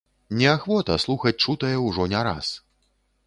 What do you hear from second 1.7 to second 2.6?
ўжо не раз.